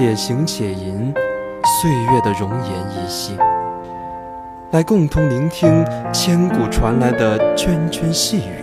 [0.00, 1.12] 且行且吟，
[1.82, 3.36] 岁月的容颜依稀，
[4.70, 8.62] 来共同聆听千古传来的涓涓细语，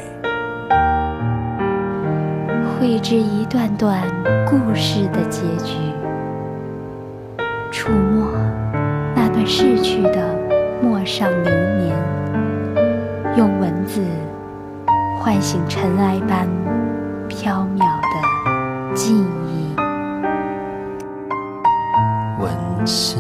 [2.79, 4.01] 绘制一段段
[4.47, 5.75] 故事的结局，
[7.69, 8.31] 触摸
[9.13, 10.33] 那段逝去的
[10.81, 11.93] 陌上流年，
[13.35, 14.01] 用文字
[15.19, 16.47] 唤醒尘埃般
[17.27, 19.44] 飘渺的记忆。
[22.85, 23.19] 温馨。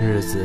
[0.00, 0.38] 日子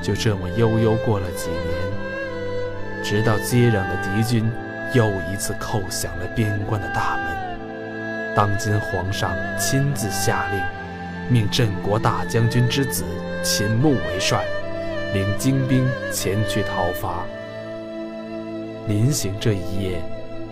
[0.00, 4.48] 就这么悠悠过了几年，直到接壤的敌军
[4.92, 8.36] 又一次叩响了边关的大门。
[8.36, 10.75] 当今皇上亲自下令。
[11.28, 13.04] 命镇国大将军之子
[13.42, 14.44] 秦牧为帅，
[15.12, 17.24] 领精兵前去讨伐。
[18.86, 20.00] 临行这一夜，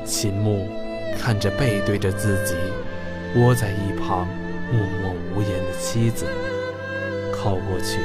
[0.04, 0.68] 秦牧
[1.16, 2.56] 看着背对着自己、
[3.36, 4.26] 窝在一旁
[4.72, 6.26] 默默无言的妻子，
[7.32, 8.00] 靠过去，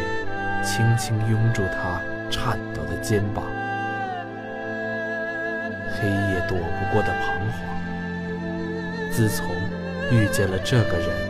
[0.63, 3.43] 轻轻拥住她颤抖的肩膀。
[5.91, 9.11] 黑夜躲不过的彷徨。
[9.11, 9.47] 自从
[10.11, 11.28] 遇见了这个人。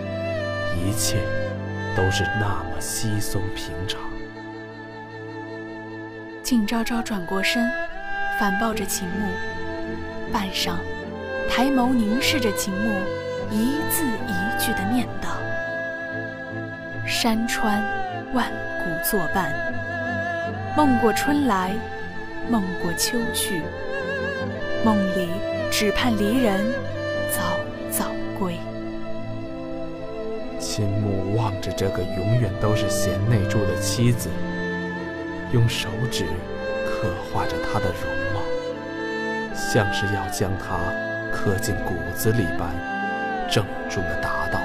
[0.76, 1.18] 一切
[1.96, 4.00] 都是那么稀松平常。
[6.44, 7.70] 靳昭昭转过身，
[8.40, 9.28] 反抱着秦牧，
[10.32, 10.74] 半晌，
[11.50, 12.90] 抬眸凝视着秦牧，
[13.52, 15.30] 一字一句的念道
[17.06, 17.84] ：“山川
[18.34, 19.54] 万古作伴，
[20.76, 21.72] 梦过春来，
[22.50, 23.62] 梦过秋去，
[24.84, 25.30] 梦里
[25.70, 26.66] 只盼离人
[31.78, 34.30] 这个永远都是贤内助的妻子，
[35.52, 36.26] 用手指
[36.86, 38.04] 刻画着她的容
[38.34, 38.42] 貌，
[39.56, 40.78] 像是要将她
[41.32, 42.70] 刻进骨子里般，
[43.50, 44.60] 郑重地答道：“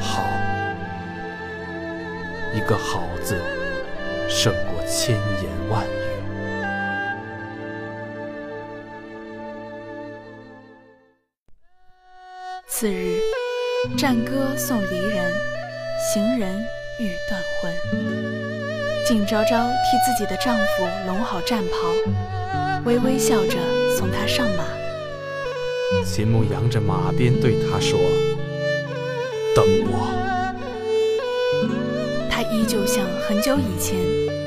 [0.00, 0.24] 好。”
[2.54, 3.36] 一个“好”字，
[4.28, 5.88] 胜过千言万语。
[12.66, 13.20] 次日。
[13.98, 15.30] 战歌送离人，
[16.12, 16.62] 行人
[16.98, 17.72] 欲断魂。
[19.06, 21.76] 靳昭昭替自己的丈夫拢好战袍，
[22.84, 23.56] 微微笑着
[23.96, 24.64] 送他上马。
[26.04, 27.98] 秦牧扬着马鞭对他说
[29.56, 30.10] ：“等我。”
[32.30, 33.96] 他依旧像很久以前，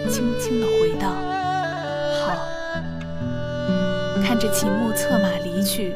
[0.10, 1.10] 轻轻地回道
[2.22, 2.48] ：“好。”
[4.24, 5.96] 看着秦牧策马离去，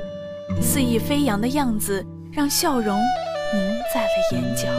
[0.60, 3.00] 肆意飞扬的样子，让笑容。
[3.54, 3.62] 凝
[3.94, 4.70] 在了眼角，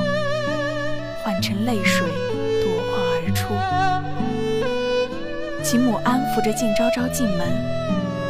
[1.32, 2.06] 换成泪水
[2.60, 3.54] 夺眶而出。
[5.64, 7.48] 秦母安抚着靳昭昭进门，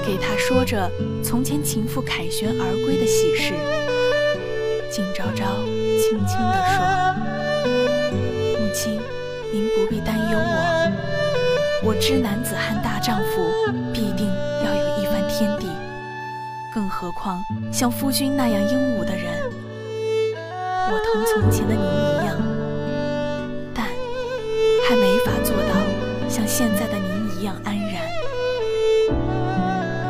[0.07, 0.89] 给他说着
[1.25, 3.55] 从前情妇凯旋而归的喜事。
[4.89, 5.65] 靳昭昭
[5.99, 6.79] 轻轻地说
[8.61, 9.01] ：“母亲，
[9.53, 10.93] 您不必担忧我。
[11.83, 13.51] 我知男子汉大丈夫
[13.93, 14.29] 必定
[14.65, 15.67] 要有一番天地，
[16.73, 17.43] 更何况
[17.73, 19.43] 像夫君那样英武的人。”
[20.95, 22.37] 我同从前的您一样，
[26.55, 28.03] 现在的您一样安然。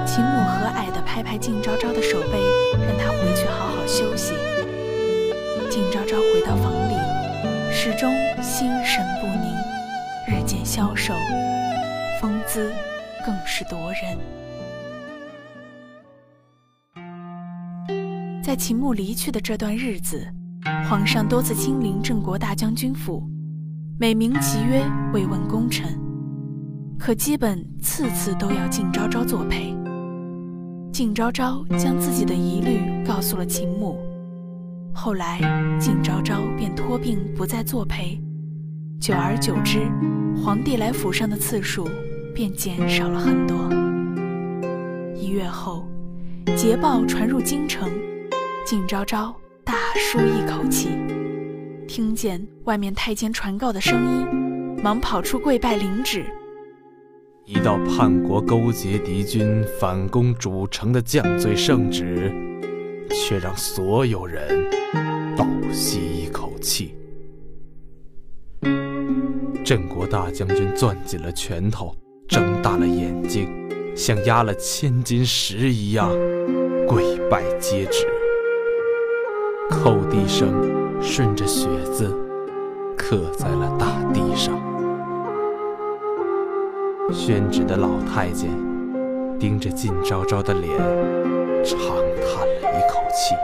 [0.04, 2.40] 秦母和蔼地拍拍靳昭昭的手背，
[2.84, 4.34] 让她回去好好休息。
[5.70, 6.96] 靳昭昭回到房里，
[7.70, 8.12] 始终
[8.43, 9.55] 心神不宁，
[10.26, 11.14] 日渐消瘦，
[12.20, 12.72] 风姿
[13.25, 14.19] 更是夺人。
[18.43, 20.26] 在秦牧离去的这段日子。
[20.90, 23.22] 皇上多次亲临郑国大将军府，
[23.96, 24.82] 美名其曰
[25.12, 26.01] 慰问功臣，
[27.04, 29.75] 可基本次次都要靳昭昭作陪。
[30.93, 33.99] 靳昭昭将自己的疑虑告诉了秦母，
[34.94, 35.40] 后来
[35.81, 38.20] 靳昭昭便托病不再作陪，
[39.00, 39.81] 久而久之，
[40.44, 41.88] 皇帝来府上的次数
[42.32, 43.56] 便减少了很多。
[45.16, 45.84] 一月后，
[46.55, 47.90] 捷报传入京城，
[48.64, 49.34] 靳昭昭。
[49.64, 50.90] 大舒一口气，
[51.88, 56.25] 听见外面太监传告的声音，忙跑出跪拜领旨。
[57.44, 62.33] 一道叛国勾结敌军、反攻主城的降罪圣旨，
[63.11, 64.65] 却让所有人
[65.37, 66.94] 倒吸一口气。
[69.65, 71.93] 镇国大将军攥紧了拳头，
[72.29, 73.49] 睁大了眼睛，
[73.97, 76.09] 像压了千斤石一样
[76.87, 78.06] 跪拜接旨。
[79.69, 82.17] 叩地声顺着血字
[82.97, 84.71] 刻在了大地上。
[87.10, 88.50] 宣旨的老太监
[89.38, 90.78] 盯着靳昭昭的脸，
[91.64, 93.34] 长叹了一口气，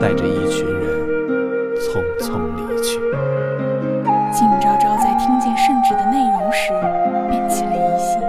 [0.00, 0.86] 带着一群人
[1.76, 3.00] 匆匆离去。
[4.32, 6.72] 靳昭昭在听见圣旨的内容时，
[7.28, 8.20] 便起了疑心；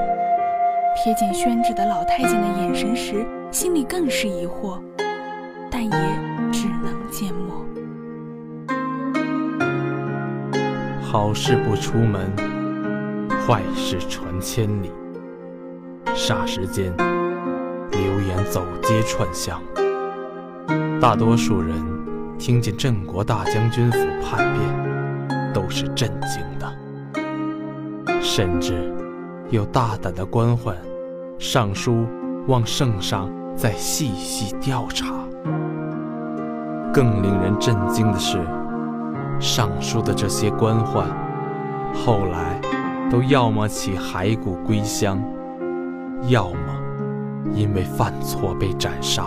[0.98, 4.80] 瞥见宣旨的老太监的眼神时，心里更是疑惑，
[5.70, 5.92] 但也
[6.52, 7.64] 只能缄默。
[11.02, 12.32] 好事不出门，
[13.50, 14.92] 坏事传千里。
[16.14, 16.96] 霎时间，
[17.90, 19.60] 流言走街串巷，
[21.02, 21.74] 大多数人
[22.38, 28.96] 听见镇国大将军府叛变，都是震惊的，甚至
[29.50, 30.76] 有大胆的官宦
[31.40, 32.06] 上书
[32.46, 35.08] 望圣上再细细调查。
[36.94, 38.38] 更令人震惊的是，
[39.40, 41.06] 上书的这些官宦，
[41.96, 42.62] 后来
[43.12, 45.20] 都要么起骸骨归乡，
[46.28, 46.60] 要么
[47.54, 49.26] 因为犯错被斩杀，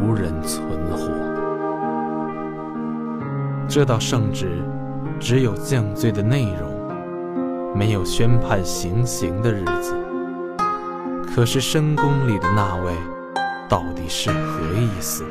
[0.00, 0.62] 无人存
[0.92, 1.10] 活。
[3.68, 4.62] 这道圣旨
[5.18, 9.94] 只有降罪的内容，没有宣判行刑的日子。
[11.26, 12.92] 可是深宫里的那位，
[13.68, 15.24] 到底是何意思？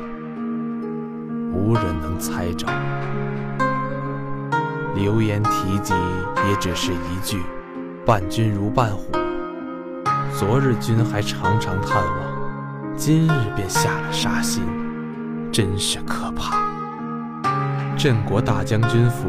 [1.52, 2.66] 无人能猜着。
[4.94, 5.94] 流言提及
[6.48, 7.42] 也只是一句
[8.04, 9.12] “伴君如伴虎”。
[10.32, 14.62] 昨日君还常常探望，今日便下了杀心，
[15.52, 16.56] 真是可怕。
[17.96, 19.26] 镇国大将军府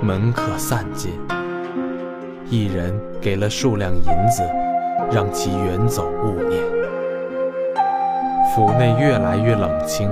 [0.00, 1.12] 门客散尽，
[2.48, 4.42] 一人给了数两银子，
[5.10, 6.62] 让其远走勿念。
[8.54, 10.08] 府内越来越冷清。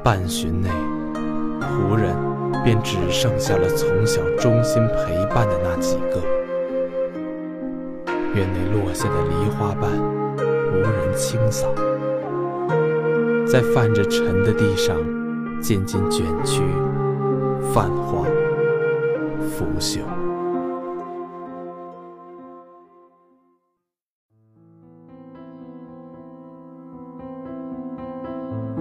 [0.00, 0.70] 半旬内，
[1.60, 2.14] 仆人
[2.64, 6.20] 便只剩下了从小忠心陪伴的那几个。
[8.34, 9.90] 院内落下的梨花瓣，
[10.72, 11.66] 无人清扫，
[13.46, 14.96] 在泛着尘的地上，
[15.60, 16.62] 渐渐卷曲、
[17.72, 18.24] 泛黄、
[19.40, 20.00] 腐朽。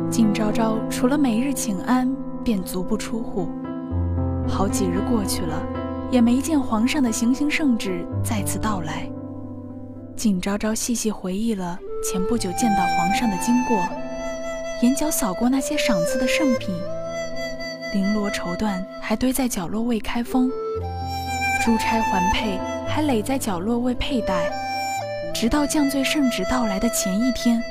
[0.09, 2.13] 靳昭昭除了每日请安，
[2.43, 3.49] 便足不出户。
[4.47, 5.61] 好几日过去了，
[6.09, 9.07] 也没见皇上的行刑圣旨再次到来。
[10.15, 13.87] 景昭昭细细回忆了前不久见到皇上的经过，
[14.81, 16.73] 眼角扫过那些赏赐的圣品，
[17.93, 20.49] 绫罗绸缎还堆在角落未开封，
[21.63, 22.57] 珠钗环佩
[22.87, 24.49] 还垒在角落未佩戴，
[25.35, 27.61] 直到降罪圣旨到来的前一天。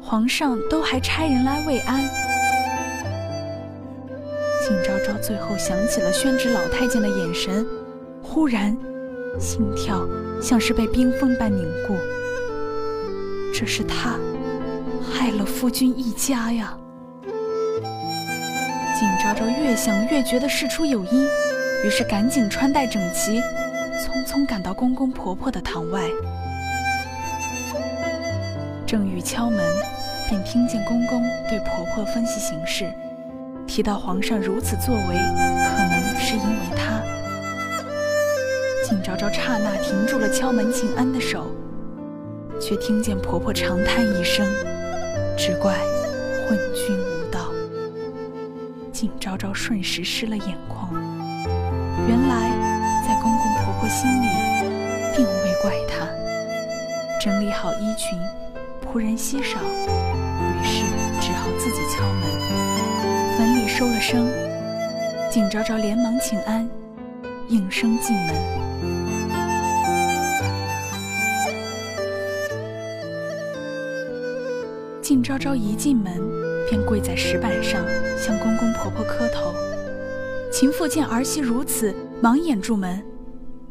[0.00, 2.21] 皇上都还差人来慰安。
[5.22, 7.64] 最后想起了宣旨老太监的眼神，
[8.20, 8.76] 忽然，
[9.38, 10.04] 心跳
[10.42, 11.94] 像是被冰封般凝固。
[13.54, 14.18] 这是他
[15.00, 16.76] 害了夫君一家呀！
[18.98, 21.28] 景昭昭越想越觉得事出有因，
[21.84, 23.40] 于是赶紧穿戴整齐，
[24.00, 26.02] 匆匆赶到公公婆婆的堂外。
[28.84, 29.64] 正欲敲门，
[30.28, 32.92] 便听见公公对婆婆分析形势，
[33.74, 37.00] 提到皇上如此作为，可能是因为他。
[38.86, 41.46] 景昭昭刹那停住了敲门请安的手，
[42.60, 44.46] 却听见婆婆长叹一声
[45.38, 45.72] ：“只怪
[46.46, 47.50] 昏君无道。”
[48.92, 50.92] 景昭昭瞬时湿了眼眶。
[52.06, 52.50] 原来，
[53.08, 54.26] 在公公婆婆心里，
[55.16, 56.06] 并未怪他。
[57.18, 58.18] 整理好衣裙。
[58.84, 60.84] 仆人稀少，于是
[61.22, 62.51] 只好自己敲门。
[63.82, 64.30] 收了声，
[65.28, 66.70] 靳昭昭连忙请安，
[67.48, 68.34] 应声进门。
[75.02, 76.16] 靳昭昭一进门，
[76.70, 77.84] 便跪在石板上，
[78.16, 79.52] 向公公婆婆磕头。
[80.52, 83.04] 秦父见儿媳如此，忙掩住门。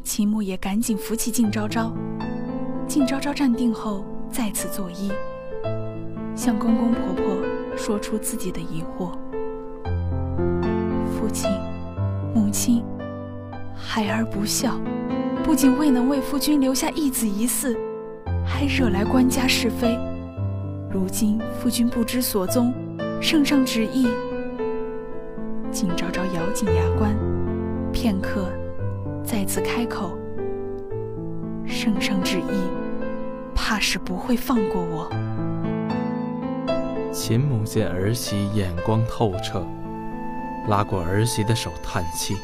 [0.04, 1.90] 秦母也赶紧扶起靳昭昭。
[2.86, 4.04] 靳昭昭站定后。
[4.30, 5.12] 再次作揖，
[6.34, 7.36] 向公公婆婆
[7.76, 9.12] 说出自己的疑惑。
[12.52, 12.84] 亲，
[13.74, 14.78] 孩儿不孝，
[15.42, 17.74] 不仅未能为夫君留下一子一嗣，
[18.44, 19.98] 还惹来官家是非。
[20.90, 22.72] 如今夫君不知所踪，
[23.20, 24.06] 圣上旨意。
[25.70, 27.16] 景昭昭咬紧牙关，
[27.90, 28.52] 片刻，
[29.24, 30.18] 再次开口
[31.64, 32.60] ：“圣上旨意，
[33.54, 35.10] 怕是不会放过我。”
[37.10, 39.64] 秦母见儿媳眼光透彻，
[40.68, 42.36] 拉过儿媳的手叹气：“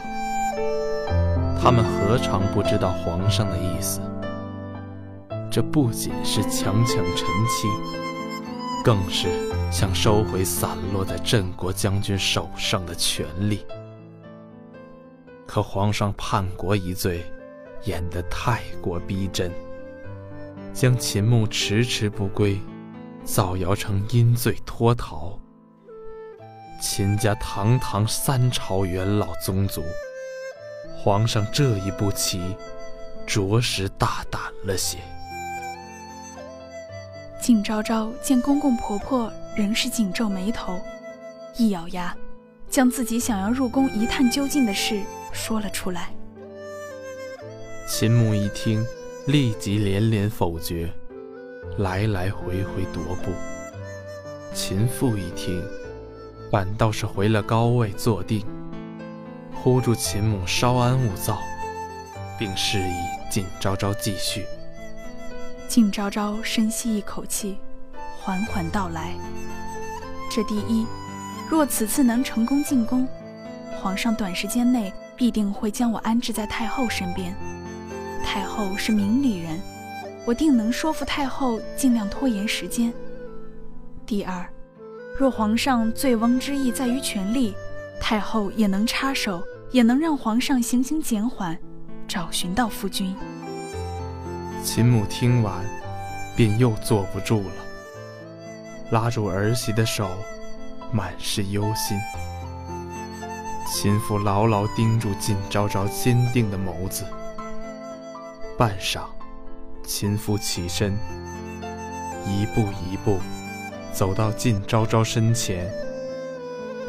[1.60, 4.00] 他们何尝不知道皇上的意思？
[5.50, 7.68] 这不仅是强抢臣妻，
[8.84, 9.28] 更是……”
[9.70, 13.66] 想收回散落在镇国将军手上的权力，
[15.46, 17.22] 可皇上叛国一罪
[17.84, 19.52] 演得太过逼真，
[20.72, 22.58] 将秦牧迟迟不归
[23.24, 25.38] 造谣成因罪脱逃。
[26.80, 29.84] 秦家堂堂三朝元老宗族，
[30.96, 32.56] 皇上这一步棋，
[33.26, 34.98] 着实大胆了些。
[37.40, 39.32] 景昭昭见公公婆婆。
[39.56, 40.78] 仍是紧皱眉头，
[41.56, 42.16] 一咬牙，
[42.70, 46.10] 将自己想要入宫一探究竟的事说了出来。
[47.88, 48.86] 秦牧一听，
[49.26, 50.88] 立即连连否决，
[51.78, 53.32] 来来回回踱步。
[54.54, 55.60] 秦父一听，
[56.50, 58.44] 反倒是回了高位坐定，
[59.54, 61.40] 呼住秦母稍安勿躁，
[62.38, 62.94] 并示意
[63.30, 64.44] 靳昭昭继续。
[65.68, 67.58] 靳昭昭深吸一口气。
[68.20, 69.14] 缓缓道来。
[70.30, 70.86] 这第一，
[71.48, 73.08] 若此次能成功进宫，
[73.80, 77.34] 皇上短时间内必定会将我安置在太后身边。
[78.22, 79.58] 太后是明理人，
[80.26, 82.92] 我定能说服太后尽量拖延时间。
[84.04, 84.46] 第二，
[85.18, 87.52] 若皇上醉翁之意在于权力，
[88.00, 91.58] 太后也能插手，也能让皇上行刑减缓，
[92.06, 93.16] 找寻到夫君。
[94.62, 95.64] 秦母听完，
[96.36, 97.52] 便又坐不住了。
[98.92, 100.08] 拉住儿媳的手，
[100.92, 101.98] 满是忧心。
[103.66, 107.04] 秦父牢牢盯住靳昭昭坚定的眸子，
[108.56, 109.00] 半晌，
[109.82, 110.96] 秦父起身，
[112.24, 113.18] 一步一步
[113.92, 115.68] 走到靳昭昭身前，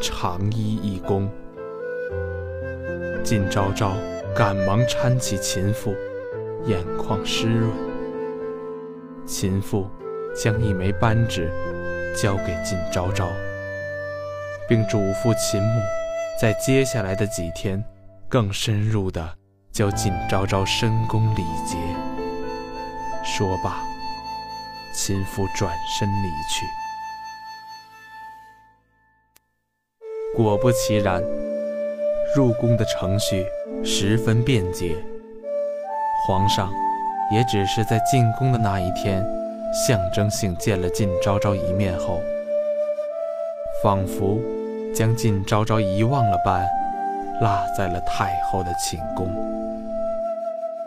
[0.01, 1.27] 长揖一躬。
[3.23, 3.93] 靳昭昭
[4.35, 5.95] 赶忙搀起秦父，
[6.65, 7.71] 眼眶湿润。
[9.25, 9.87] 秦父
[10.35, 11.51] 将一枚扳指。
[12.17, 13.29] 交给靳昭昭，
[14.67, 15.79] 并嘱咐秦母，
[16.41, 17.81] 在接下来的几天，
[18.27, 19.35] 更深入地
[19.71, 21.77] 教靳昭昭深宫礼节。
[23.23, 23.83] 说罢，
[24.91, 26.65] 秦父转身离去。
[30.41, 31.21] 果不其然，
[32.33, 33.45] 入宫的程序
[33.83, 34.95] 十分便捷。
[36.25, 36.71] 皇上
[37.29, 39.21] 也只是在进宫的那一天。
[39.85, 42.21] 象征性见了靳昭昭一面后，
[43.83, 44.39] 仿佛
[44.95, 46.65] 将靳昭昭遗忘了般，
[47.41, 49.29] 落在了太后的寝宫。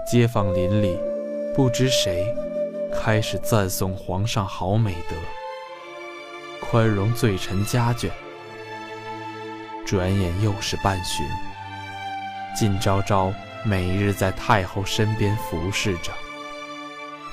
[0.07, 0.99] 街坊邻里
[1.55, 2.35] 不知谁
[2.91, 5.15] 开始赞颂皇上好美德，
[6.67, 8.09] 宽容罪臣家眷。
[9.85, 11.27] 转眼又是半旬，
[12.57, 13.33] 靳昭昭
[13.65, 16.13] 每日在太后身边服侍着。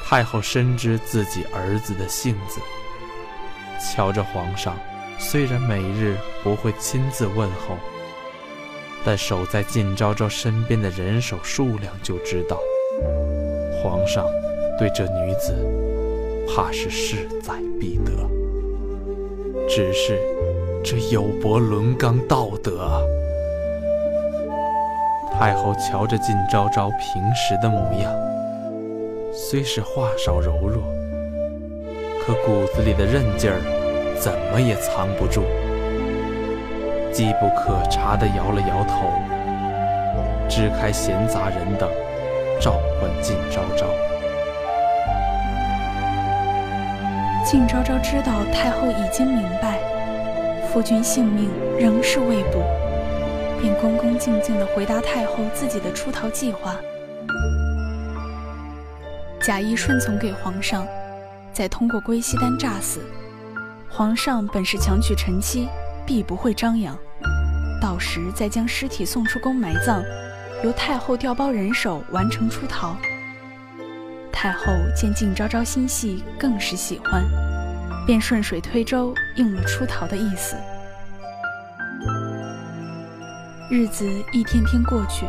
[0.04, 2.60] 太后深知自己儿子的性子，
[3.80, 4.76] 瞧着皇上，
[5.20, 7.78] 虽然每日不会亲自问候，
[9.06, 12.60] 但守在靳昭昭身边的人手数量就知道，
[13.82, 14.26] 皇上
[14.80, 15.54] 对这女子
[16.48, 18.12] 怕是势在必得。
[19.70, 20.20] 只是
[20.84, 23.06] 这有悖伦纲道德！
[25.38, 28.12] 太后瞧着靳昭昭平时的模样。
[29.34, 30.84] 虽是话少柔弱，
[32.26, 33.62] 可骨子里的韧劲儿
[34.20, 35.44] 怎么也藏不住。
[37.12, 39.10] 机不可察的摇了摇头，
[40.50, 41.90] 支开闲杂人等，
[42.60, 43.86] 召唤靳昭昭。
[47.46, 49.79] 靳昭昭知道太后已经明白，
[50.72, 51.50] 夫君性命
[51.80, 52.64] 仍是未卜，
[53.60, 56.76] 便恭恭敬敬地回答太后自己的出逃计划。
[59.42, 60.86] 假意顺从给皇上，
[61.52, 63.02] 再通过归西丹诈死。
[63.90, 65.68] 皇上本是强娶臣妻，
[66.06, 66.96] 必不会张扬。
[67.82, 70.04] 到时再将尸体送出宫埋葬，
[70.64, 72.96] 由太后调包人手完成出逃。
[74.32, 77.24] 太后见靳昭昭心细，更是喜欢，
[78.10, 80.56] 便顺水推舟应了出逃的意思。
[83.70, 85.28] 日子一天天过去，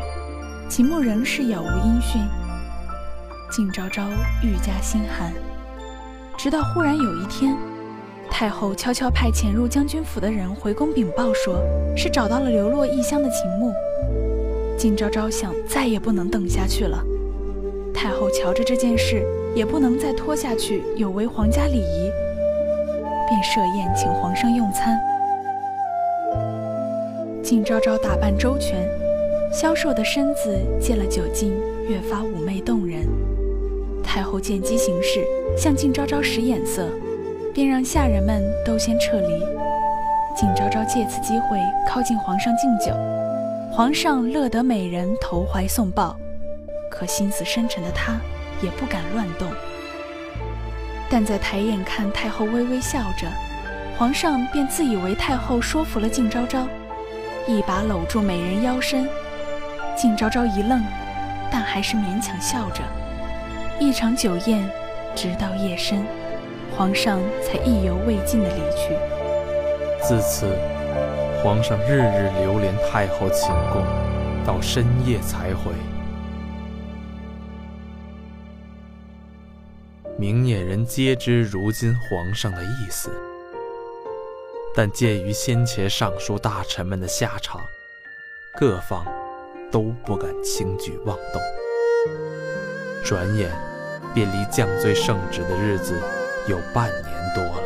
[0.66, 2.22] 秦牧仍是杳无音讯。
[3.50, 4.08] 靳昭昭
[4.42, 5.30] 愈加心寒，
[6.38, 7.54] 直到忽然有一天，
[8.30, 11.62] 太后悄悄派潜入将军府的人回宫禀报，说
[11.94, 13.74] 是找到了流落异乡的秦牧。
[14.78, 16.98] 靳昭昭想再也不能等下去了，
[17.92, 19.22] 太后瞧着这件事
[19.54, 22.10] 也不能再拖下去，有违皇家礼仪，
[23.42, 24.98] 设宴请皇上用餐。
[27.42, 28.86] 靳昭昭打扮周全，
[29.52, 31.52] 消瘦的身子借了酒劲，
[31.88, 33.08] 越发妩媚动人。
[34.04, 35.24] 太后见机行事，
[35.56, 36.88] 向靳昭昭使眼色，
[37.52, 39.40] 便让下人们都先撤离。
[40.36, 42.92] 靳昭昭借此机会靠近皇上敬酒，
[43.72, 46.16] 皇上乐得美人投怀送抱，
[46.90, 48.20] 可心思深沉的他
[48.62, 49.48] 也不敢乱动。
[51.10, 53.26] 但在抬眼看太后微微笑着，
[53.98, 56.68] 皇上便自以为太后说服了靳昭昭。
[57.48, 59.08] 一把搂住美人腰身，
[59.96, 60.80] 靳昭昭一愣，
[61.50, 62.82] 但还是勉强笑着。
[63.80, 64.64] 一场酒宴，
[65.16, 66.04] 直到夜深，
[66.76, 68.94] 皇上才意犹未尽地离去。
[70.02, 70.46] 自此，
[71.42, 73.82] 皇上日日流连太后寝宫，
[74.46, 75.72] 到深夜才回。
[80.20, 83.10] 明眼人皆知如今皇上的意思。
[84.74, 87.58] 但鉴于先前上书大臣们的下场，
[88.58, 89.02] 各方
[89.72, 91.40] 都不敢轻举妄动。
[93.02, 93.50] 转眼
[94.12, 95.98] 便离降罪圣旨的日子
[96.46, 97.62] 有半年多了。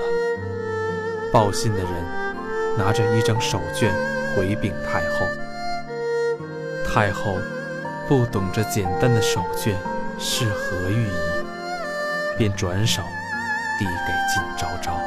[1.32, 1.88] 报信的人
[2.78, 3.90] 拿着一张手绢
[4.36, 5.26] 回禀太后，
[6.86, 7.36] 太后
[8.06, 9.74] 不懂这简单的手绢
[10.20, 11.33] 是何寓意，
[12.36, 13.02] 便转手
[13.78, 14.98] 递给靳昭昭。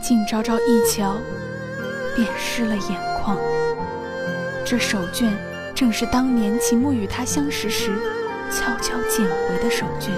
[0.00, 1.16] 靳昭昭一瞧，
[2.16, 3.36] 便湿了眼眶。
[4.64, 5.30] 这手绢
[5.74, 7.98] 正是当年秦牧与他相识时
[8.50, 10.10] 悄悄捡回的手绢，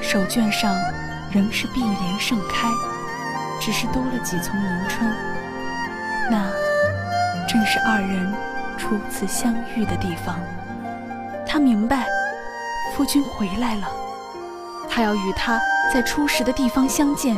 [0.00, 0.74] 手绢上
[1.32, 2.68] 仍是碧莲盛开，
[3.60, 5.10] 只是多了几丛迎春。
[6.30, 6.50] 那
[7.48, 8.32] 正是二人
[8.78, 10.38] 初次相遇的地方。
[11.46, 12.08] 他明白，
[12.96, 13.88] 夫君回来了，
[14.88, 15.60] 他要与他
[15.92, 17.36] 在初识的地方相见。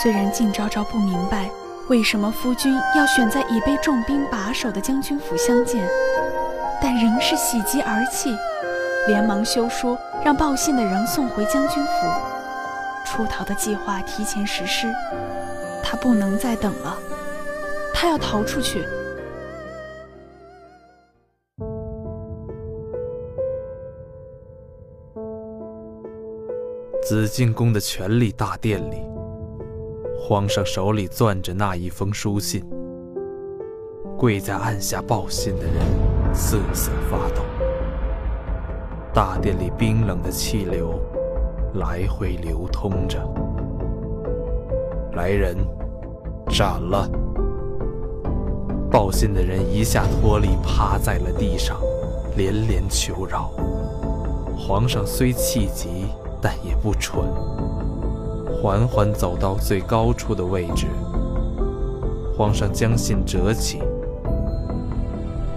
[0.00, 1.50] 虽然靳昭昭不明白
[1.88, 5.84] 为什么夫君要选在已被重兵把守的将军府相见，
[6.80, 8.32] 但仍是喜极而泣，
[9.08, 11.90] 连忙修书让报信的人送回将军府。
[13.04, 14.86] 出逃的计划提前实施，
[15.82, 16.96] 他不能再等了，
[17.92, 18.86] 他要逃出去。
[27.12, 29.02] 紫禁宫的权力大殿里。
[30.18, 32.64] 皇上手里攥着那一封书信，
[34.16, 35.74] 跪在按下报信的人
[36.32, 37.42] 瑟瑟发抖。
[39.12, 40.98] 大殿里冰冷的气流
[41.74, 43.22] 来回流通着。
[45.12, 45.54] 来人，
[46.48, 47.06] 斩了！
[48.90, 51.78] 报信的人一下脱力，趴在了地上，
[52.38, 53.50] 连连求饶。
[54.56, 56.06] 皇上虽气急，
[56.42, 57.24] 但也不蠢。
[58.60, 60.86] 缓缓走到最高处的位置，
[62.36, 63.80] 皇上将信折起，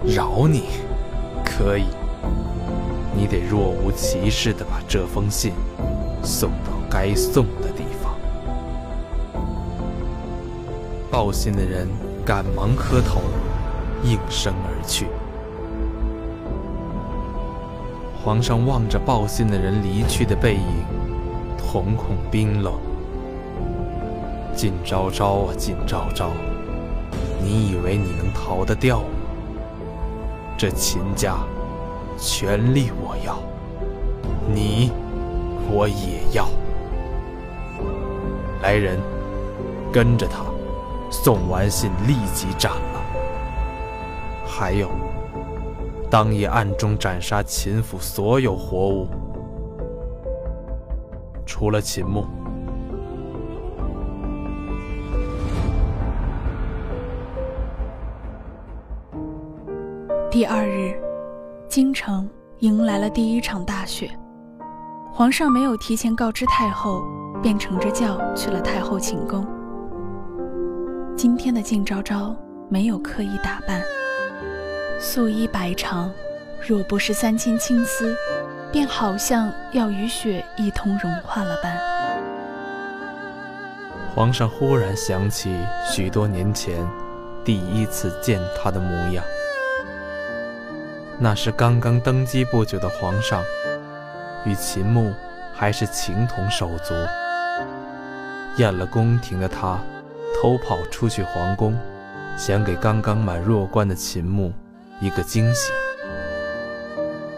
[0.03, 0.65] 饶你，
[1.43, 1.85] 可以，
[3.15, 5.51] 你得若无其事地把这封信
[6.23, 8.13] 送到该送的地方。
[11.11, 11.87] 报信的人
[12.25, 13.21] 赶忙磕头，
[14.03, 15.07] 应声而去。
[18.25, 20.63] 皇上望着报信的人离去的背影，
[21.59, 22.73] 瞳孔冰冷。
[24.55, 26.31] 靳昭昭啊，靳昭昭，
[27.39, 29.05] 你以为你能逃得掉吗？
[30.57, 31.35] 这秦家
[32.17, 33.37] 权力我要，
[34.51, 34.91] 你
[35.69, 36.47] 我也要。
[38.63, 38.99] 来人，
[39.93, 40.45] 跟着他，
[41.11, 43.01] 送完信立即斩了。
[44.47, 44.89] 还有，
[46.09, 49.07] 当夜暗中斩杀秦府所有活物，
[51.45, 52.25] 除了秦牧。
[60.29, 60.93] 第二日，
[61.67, 64.09] 京城迎来了第一场大雪。
[65.11, 67.03] 皇上没有提前告知太后，
[67.41, 69.45] 便乘着轿去了太后寝宫。
[71.15, 72.35] 今天的靳昭昭
[72.69, 73.81] 没有刻意打扮，
[74.99, 76.09] 素衣白裳，
[76.65, 78.15] 若不是三千青丝，
[78.71, 81.77] 便好像要与雪一同融化了般。
[84.13, 85.53] 皇上忽然想起
[85.91, 86.87] 许多年前
[87.43, 89.23] 第一次见他的模样。
[91.19, 93.43] 那是刚刚登基不久的皇上，
[94.45, 95.13] 与秦牧
[95.53, 96.93] 还是情同手足。
[98.57, 99.77] 厌了宫廷的他，
[100.41, 101.77] 偷跑出去皇宫，
[102.37, 104.53] 想给刚刚满弱冠的秦牧
[104.99, 105.71] 一个惊喜。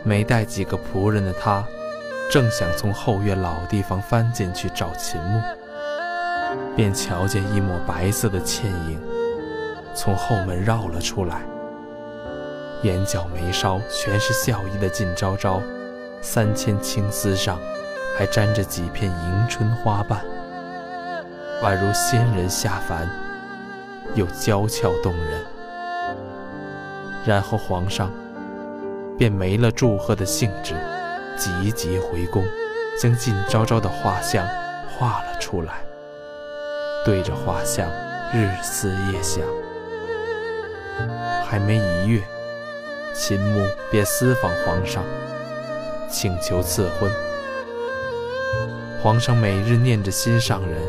[0.04, 1.64] 没带几个仆人的他，
[2.32, 5.42] 正想从后院老地方翻进去找秦牧，
[6.76, 9.02] 便瞧见一抹白色的倩影
[9.94, 11.42] 从后门绕了出来。
[12.84, 15.62] 眼角眉梢全是笑意的靳昭昭，
[16.22, 17.60] 三千青丝上
[18.16, 20.24] 还沾着几片迎春花瓣，
[21.64, 23.10] 宛如仙人下凡，
[24.14, 25.44] 又娇俏动人。
[27.28, 28.10] 然后皇上
[29.18, 30.74] 便没了祝贺的兴致，
[31.38, 32.42] 急急回宫，
[32.98, 34.48] 将靳昭昭的画像
[34.88, 35.82] 画了出来，
[37.04, 37.86] 对着画像
[38.34, 39.44] 日思夜想，
[41.46, 42.22] 还没一月。
[43.14, 45.04] 秦牧便私访皇上，
[46.10, 47.12] 请求赐婚。
[49.04, 50.82] 皇上每日念着心上人，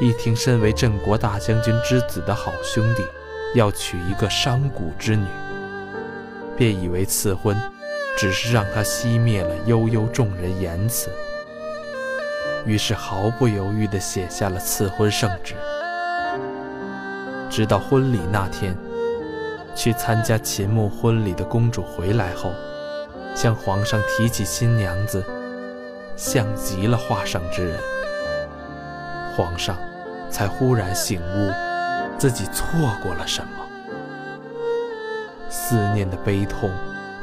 [0.00, 3.04] 一听身为镇国大将军之子的好兄弟
[3.54, 5.26] 要娶一个商贾之女，
[6.56, 7.56] 便以为赐婚
[8.16, 11.10] 只是让他熄灭了悠悠众人言辞，
[12.66, 15.54] 于是毫不犹豫地写下了赐婚圣旨。
[17.50, 18.76] 直到婚礼那天。
[19.76, 22.52] 去参加秦牧婚礼的公主回来后，
[23.34, 25.24] 向皇上提起新娘子，
[26.14, 27.76] 像极了画上之人。
[29.36, 29.76] 皇上
[30.30, 31.50] 才忽然醒悟，
[32.16, 32.64] 自己错
[33.02, 33.63] 过了什么。
[35.56, 36.68] 思念的悲痛，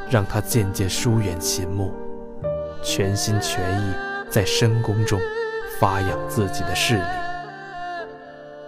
[0.08, 1.92] 让他渐渐疏远秦牧，
[2.82, 3.92] 全心全意
[4.30, 5.20] 在深宫中
[5.78, 7.02] 发扬自己的势力。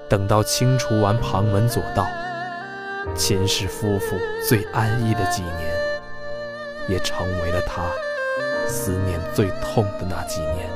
[0.07, 2.07] 等到清除完旁门左道。
[3.14, 5.74] 秦氏夫妇最安逸的几年，
[6.88, 7.85] 也成为了他
[8.66, 10.70] 思念最痛的那几年。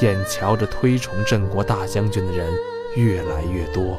[0.00, 2.52] 眼瞧着推崇镇国大将军的人
[2.96, 3.98] 越来越多，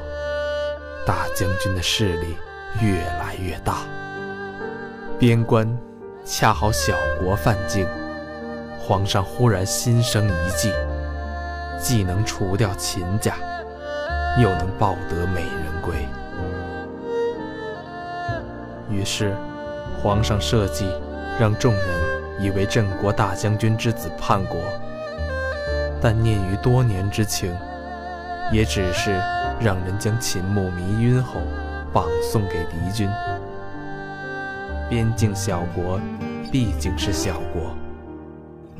[1.05, 2.37] 大将军的势力
[2.81, 3.77] 越来越大，
[5.17, 5.67] 边关
[6.25, 7.87] 恰好小国犯境，
[8.79, 10.71] 皇上忽然心生一计，
[11.79, 13.35] 既能除掉秦家。
[14.37, 15.95] 又能抱得美人归，
[18.91, 19.33] 于是
[20.03, 20.91] 皇上设计
[21.39, 21.83] 让众人
[22.37, 24.59] 以为镇国大将军之子叛国，
[26.01, 27.57] 但念于多年之情，
[28.51, 29.13] 也只是
[29.57, 31.39] 让人将秦牧迷晕后
[31.95, 33.09] 榜送给敌军。
[34.89, 35.97] 边境小国
[36.51, 37.73] 毕竟是小国，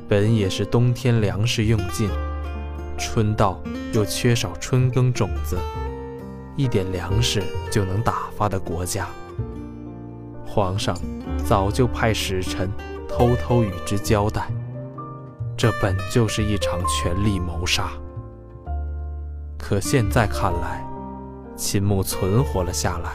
[0.06, 2.10] 本也是冬天粮食用尽。
[2.97, 3.58] 春到
[3.93, 5.58] 又缺少春耕种子，
[6.58, 9.08] 一点粮食就能打发的国家。
[10.45, 10.93] 皇上
[11.45, 12.69] 早就派使臣
[13.08, 14.49] 偷偷与之交代，
[15.56, 17.91] 这本就是一场权力谋杀。
[19.58, 20.86] 可现在看来，
[21.56, 23.12] 秦牧存活了下来，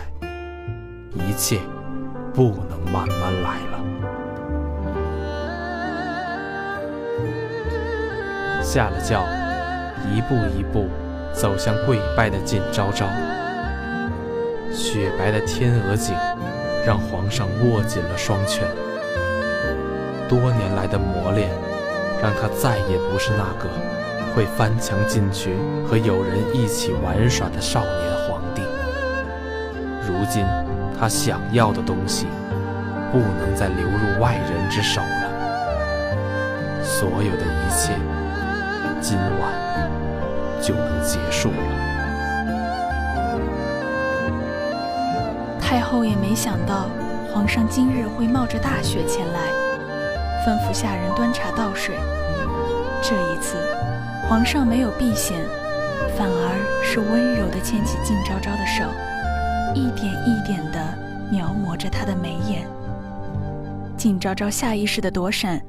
[1.12, 1.60] 一切
[2.32, 3.78] 不能慢慢来了。
[8.62, 9.22] 下了轿。
[10.10, 10.88] 一步一步
[11.32, 13.06] 走向跪拜的靳昭昭，
[14.72, 16.16] 雪白的天鹅颈
[16.86, 18.66] 让皇上握紧了双拳。
[20.26, 21.50] 多年来的磨练，
[22.22, 23.68] 让他再也不是那个
[24.34, 25.54] 会翻墙进去
[25.86, 28.19] 和友人一起玩耍的少年。
[30.10, 30.44] 如今，
[30.98, 32.26] 他想要的东西
[33.12, 36.82] 不能再流入外人之手了。
[36.82, 37.94] 所有的一切，
[39.00, 39.60] 今晚。
[40.62, 41.56] 就能结束了。
[45.58, 46.90] 太后也没想到
[47.32, 49.40] 皇上今日会冒着大雪前来，
[50.44, 51.94] 吩咐下人端茶倒水。
[53.00, 53.56] 这一次，
[54.28, 55.38] 皇上没有避嫌，
[56.14, 58.84] 反而是温柔地牵起靳昭昭的手，
[59.74, 60.78] 一点一点地
[61.30, 62.66] 描摹着他的眉眼。
[63.96, 65.60] 景昭昭下意识地躲闪，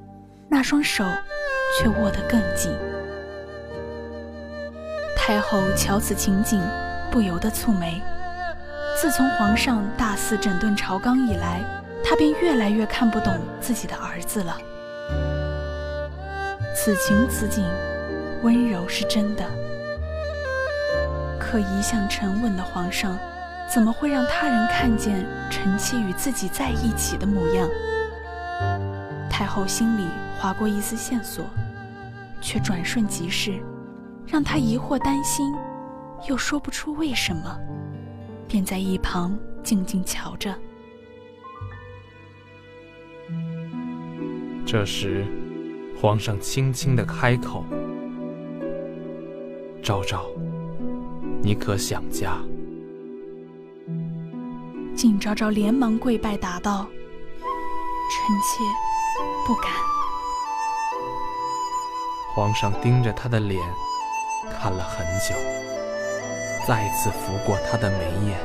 [0.48, 1.04] 那双手
[1.78, 2.72] 却握得更紧。
[5.16, 6.62] 太后瞧此情景，
[7.12, 8.02] 不由得蹙眉。
[9.00, 11.62] 自从皇上大肆整顿朝纲以来，
[12.04, 14.58] 她便越来越看不懂自己的儿子了。
[16.76, 17.64] 此情此景，
[18.44, 19.44] 温柔是真的，
[21.40, 23.18] 可一向沉稳的皇上，
[23.74, 27.70] 怎么会让他人看见臣妾与自己在一起的模样？
[29.30, 30.06] 太后心里
[30.38, 31.46] 划过一丝线索，
[32.42, 33.62] 却转瞬即逝。
[34.28, 35.54] 让她疑惑担心，
[36.28, 37.58] 又说不出为什么，
[38.48, 40.54] 便在一旁静静瞧着。
[44.66, 45.26] 这时，
[46.00, 47.66] 皇上轻轻的开口
[49.82, 50.26] ：“昭昭，
[51.42, 52.38] 你可想家？”
[54.96, 56.86] 景昭昭连忙跪拜答道
[58.12, 58.64] ：“臣妾
[59.48, 59.72] 不敢。”
[62.36, 63.60] 皇上盯着他的脸
[64.52, 65.34] 看了很久，
[66.68, 68.40] 再次拂过他的眉眼，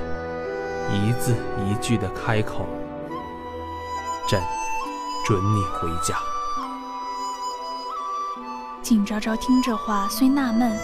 [0.92, 2.66] 一字一句的开口
[4.26, 4.42] ：“朕
[5.26, 6.16] 准你回家。”
[8.82, 10.74] 景昭昭听这话虽纳闷，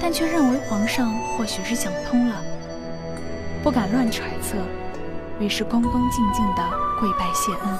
[0.00, 2.40] 但却认为皇上或许是想通了，
[3.64, 4.56] 不敢乱揣测。
[5.40, 6.62] 于是恭恭敬敬地
[6.98, 7.78] 跪拜谢恩。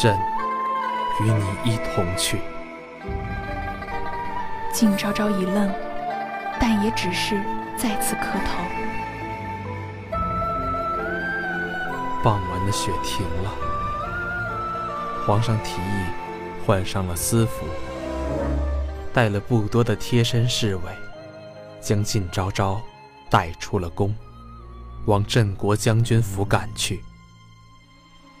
[0.00, 0.18] 朕
[1.20, 2.40] 与你一同去。
[4.72, 5.70] 景昭昭一愣，
[6.58, 7.38] 但也只是
[7.76, 8.62] 再次磕头。
[12.24, 13.50] 傍晚的雪停了，
[15.26, 16.06] 皇上提议
[16.64, 17.66] 换上了私服，
[19.12, 20.82] 带了不多的贴身侍卫，
[21.80, 22.80] 将靳昭昭
[23.28, 24.14] 带出了宫。
[25.06, 27.02] 往镇国将军府赶去。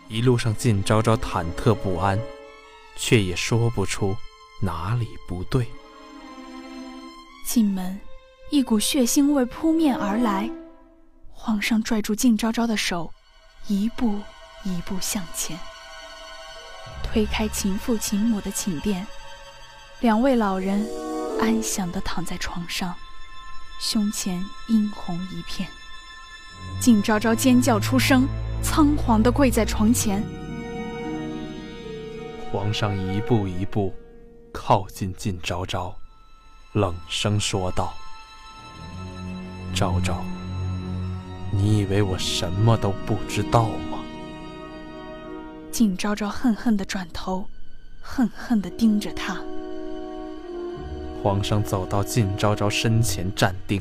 [0.08, 2.18] 一路上，靳昭昭忐忑不安，
[2.96, 4.16] 却也说不出
[4.60, 5.66] 哪里不对。
[7.44, 7.98] 进门，
[8.50, 10.50] 一股血腥味扑面而来。
[11.30, 13.12] 皇上拽住靳昭昭的手，
[13.66, 14.20] 一步
[14.64, 15.58] 一步向前，
[17.02, 19.04] 推开秦父秦母的寝殿，
[20.00, 20.88] 两位老人
[21.40, 22.94] 安详地躺在床上，
[23.80, 25.68] 胸前殷红一片。
[26.80, 28.26] 靳昭昭尖叫出声，
[28.62, 30.22] 仓皇地跪在床前。
[32.50, 33.94] 皇上一步一步
[34.52, 35.94] 靠近靳昭昭，
[36.72, 37.94] 冷声说道
[39.74, 40.22] ：“昭昭，
[41.50, 43.98] 你以为我什么都不知道吗？”
[45.72, 47.46] 靳昭昭恨恨地转头，
[48.02, 49.40] 恨恨地盯着他。
[51.22, 53.80] 皇上走到靳昭昭身前，站定。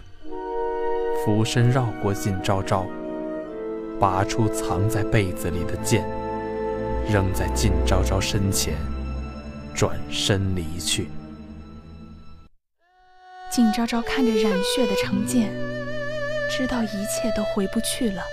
[1.24, 2.88] 俯身绕过靳昭昭，
[4.00, 6.04] 拔出藏在被子里的剑，
[7.08, 8.74] 扔在靳昭昭身前，
[9.76, 11.10] 转身离去。
[13.52, 15.52] 靳昭昭看着染血的长剑，
[16.50, 18.24] 知道一切都回不去了。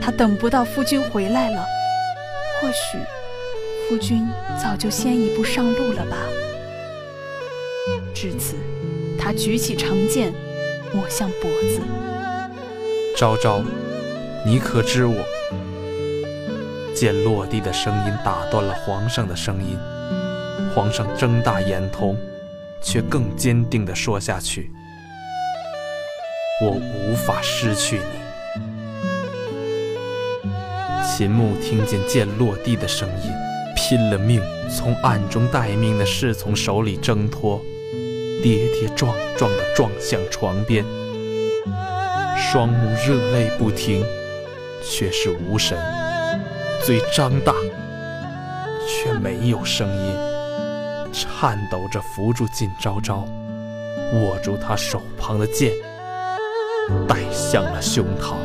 [0.00, 1.66] 他等不到夫君回来了，
[2.60, 2.96] 或许
[3.88, 4.24] 夫君
[4.56, 6.16] 早就先一步上路了吧。
[8.14, 8.54] 至此，
[9.18, 10.32] 他举起长剑。
[10.94, 11.80] 抹向脖子，
[13.16, 13.62] 昭昭，
[14.46, 15.24] 你可知我？
[16.94, 19.78] 剑落地的声音打断了皇上的声音。
[20.74, 22.16] 皇上睁大眼瞳，
[22.82, 24.70] 却更坚定地说下去
[26.62, 28.02] ：“我无法失去你。”
[31.06, 33.30] 秦牧听见剑落地的声音，
[33.76, 37.60] 拼了命从暗中待命的侍从手里挣脱。
[38.40, 40.84] 跌跌撞撞地撞向床边，
[42.36, 44.04] 双目热泪不停，
[44.82, 45.76] 却是无神；
[46.84, 47.52] 嘴张大，
[48.86, 50.14] 却没有声音，
[51.12, 53.26] 颤抖着扶住靳昭昭，
[54.14, 55.72] 握住他手旁的剑，
[57.08, 58.36] 带向了胸膛。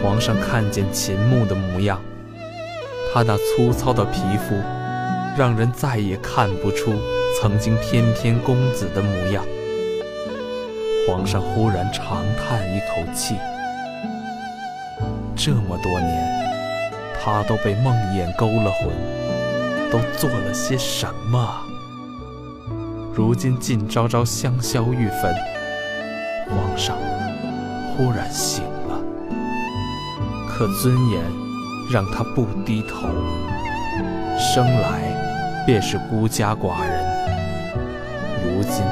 [0.00, 2.00] 皇上看见秦牧的模样，
[3.12, 4.54] 他那粗糙的皮肤，
[5.36, 6.92] 让人再也看不出。
[7.40, 9.42] 曾经翩翩公子的模样，
[11.08, 13.34] 皇上忽然长叹一口气。
[15.34, 16.30] 这么多年，
[17.18, 18.90] 他都被梦魇勾了魂，
[19.90, 21.62] 都做了些什么？
[23.14, 25.34] 如今靳昭昭香消玉殒，
[26.50, 26.94] 皇上
[27.96, 29.00] 忽然醒了，
[30.46, 31.22] 可尊严
[31.90, 33.08] 让他不低头，
[34.38, 36.99] 生来便是孤家寡人。
[38.60, 38.84] 如今，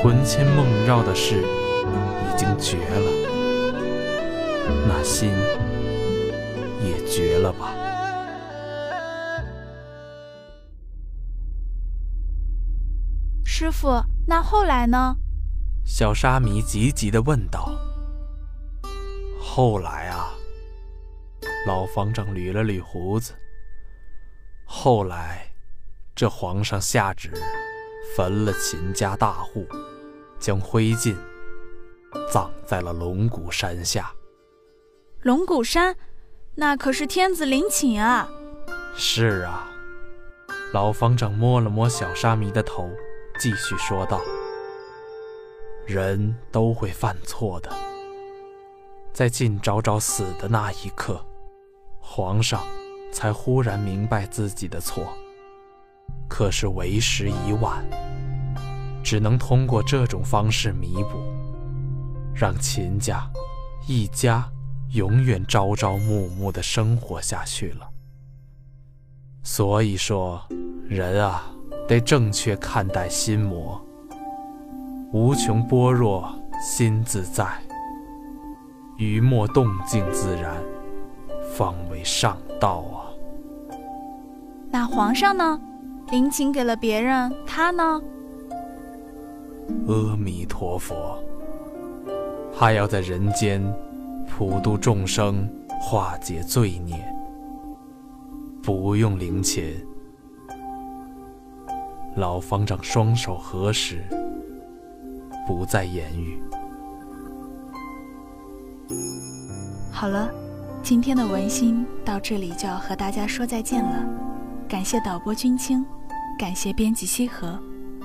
[0.00, 3.10] 魂牵梦绕的事已经绝了，
[4.86, 5.28] 那心
[6.80, 7.74] 也绝了吧。
[13.44, 15.16] 师傅，那后来呢？
[15.84, 17.72] 小沙弥急急地问道。
[19.40, 20.30] 后来啊，
[21.66, 23.34] 老方丈捋了捋胡子。
[24.64, 25.44] 后来，
[26.14, 27.32] 这皇上下旨。
[28.16, 29.66] 焚了秦家大户，
[30.38, 31.16] 将灰烬
[32.30, 34.12] 葬在了龙骨山下。
[35.22, 35.96] 龙骨山，
[36.56, 38.28] 那可是天子陵寝啊！
[38.94, 39.70] 是啊，
[40.72, 42.90] 老方丈摸了摸小沙弥的头，
[43.38, 44.20] 继续说道
[45.86, 47.70] ：“人都会犯错的。
[49.14, 51.24] 在晋昭昭死的那一刻，
[51.98, 52.62] 皇上
[53.10, 55.06] 才忽然明白自己的错。
[56.28, 57.84] 可是为时已晚，
[59.02, 61.18] 只能通过这种方式弥补，
[62.34, 63.28] 让秦家
[63.86, 64.48] 一家
[64.90, 67.88] 永远朝朝暮暮的生活下去了。
[69.42, 70.40] 所以说。”
[70.88, 71.50] 人啊，
[71.88, 73.82] 得正确看待心魔。
[75.10, 77.46] 无穷般若心自在，
[78.98, 80.62] 于莫动静自然，
[81.54, 83.08] 方为上道啊。
[84.70, 85.58] 那皇上呢？
[86.12, 87.98] 陵寝给了别人，他呢？
[89.88, 91.18] 阿弥陀佛，
[92.54, 93.64] 他要在人间
[94.28, 95.48] 普度众生，
[95.80, 97.02] 化解罪孽，
[98.62, 99.72] 不用灵钱。
[102.16, 104.04] 老方丈双手合十，
[105.46, 106.42] 不再言语。
[109.90, 110.30] 好了，
[110.82, 114.06] 今天的文心到这里就要和大家说再见了。
[114.68, 115.84] 感谢导播君清，
[116.38, 117.58] 感谢编辑西河，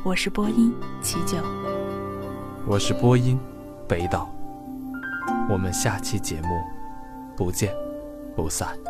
[0.03, 1.37] 我是播音齐九，
[2.67, 3.39] 我是播音
[3.87, 4.29] 北岛。
[5.49, 6.47] 我们下期节目
[7.35, 7.73] 不见
[8.35, 8.86] 不散。